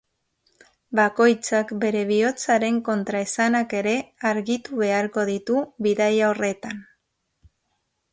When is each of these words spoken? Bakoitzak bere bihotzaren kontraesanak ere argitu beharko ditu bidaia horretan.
Bakoitzak 0.99 1.73
bere 1.83 1.99
bihotzaren 2.11 2.79
kontraesanak 2.87 3.75
ere 3.81 3.93
argitu 4.31 4.79
beharko 4.81 5.27
ditu 5.31 5.59
bidaia 5.89 6.31
horretan. 6.31 6.81